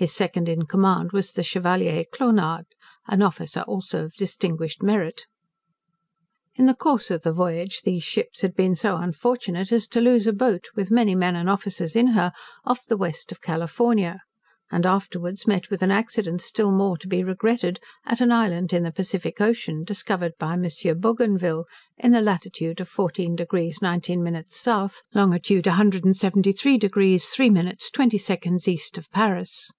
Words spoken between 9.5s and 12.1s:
as to lose a boat, with many men and officers in